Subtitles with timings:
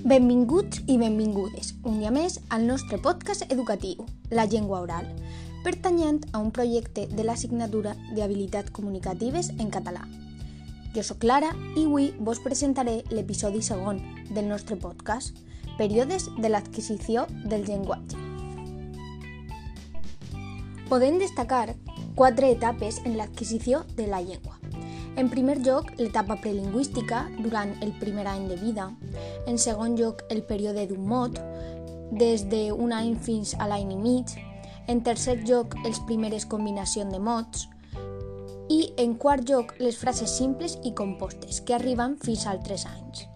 [0.00, 5.04] Benvinguts i benvingudes un dia més al nostre podcast educatiu, La Llengua Oral,
[5.60, 10.06] pertanyent a un projecte de l'assignatura d'habilitats comunicatives en català.
[10.94, 14.00] Jo sóc Clara i avui vos presentaré l'episodi segon
[14.30, 15.36] del nostre podcast,
[15.76, 18.16] Períodes de l'adquisició del llenguatge.
[20.88, 21.74] Podem destacar
[22.16, 24.59] quatre etapes en l'adquisició de la llengua.
[25.16, 28.90] En primer lloc, l'etapa prelingüística, durant el primer any de vida.
[29.46, 31.40] En segon lloc, el període d'un mot,
[32.12, 34.36] des d'un any fins a l'any i mig.
[34.88, 37.68] En tercer lloc, les primeres combinacions de mots.
[38.70, 43.26] I en quart lloc, les frases simples i compostes, que arriben fins als 3 anys.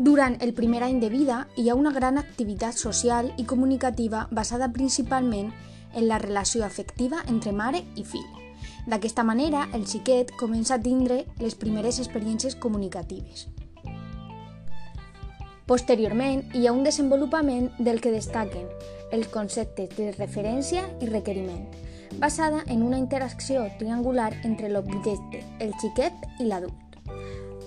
[0.00, 4.70] Durant el primer any de vida hi ha una gran activitat social i comunicativa basada
[4.72, 5.50] principalment
[5.92, 8.49] en la relació afectiva entre mare i fill.
[8.86, 13.48] D'aquesta manera, el xiquet comença a tindre les primeres experiències comunicatives.
[15.70, 18.66] Posteriorment, hi ha un desenvolupament del que destaquen
[19.14, 21.66] els conceptes de referència i requeriment,
[22.18, 26.98] basada en una interacció triangular entre l'objecte, el xiquet i l'adult.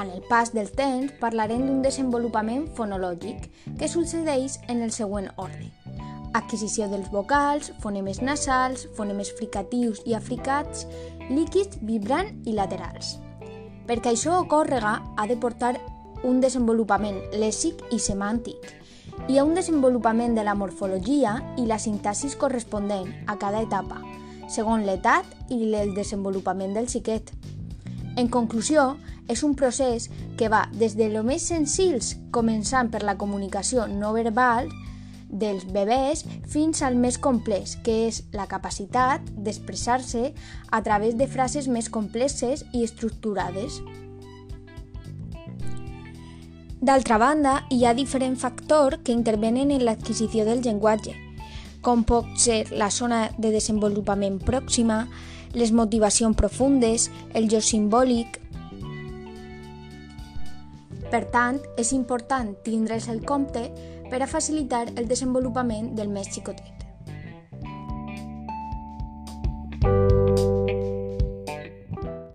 [0.00, 5.68] En el pas del temps parlarem d'un desenvolupament fonològic que succeeix en el següent ordre
[6.34, 10.86] adquisició dels vocals, fonemes nasals, fonemes fricatius i africats,
[11.30, 13.18] líquids, vibrant i laterals.
[13.88, 15.76] Perquè això ocórrega, ha de portar
[16.24, 18.76] un desenvolupament lèxic i semàntic.
[19.28, 24.00] Hi ha un desenvolupament de la morfologia i la sintaxis corresponent a cada etapa,
[24.48, 27.32] segons l'edat i el desenvolupament del xiquet.
[28.16, 28.96] En conclusió,
[29.30, 34.12] és un procés que va des de lo més senzills, començant per la comunicació no
[34.16, 34.70] verbal,
[35.30, 40.32] dels bebès fins al més complex, que és la capacitat d'expressar-se
[40.70, 43.80] a través de frases més complexes i estructurades.
[46.80, 51.12] D'altra banda, hi ha diferents factors que intervenen en l'adquisició del llenguatge,
[51.84, 55.04] com pot ser la zona de desenvolupament pròxima,
[55.52, 58.39] les motivacions profundes, el jo simbòlic,
[61.10, 63.66] per tant, és important tindre's el compte
[64.10, 66.79] per a facilitar el desenvolupament del més xicotet.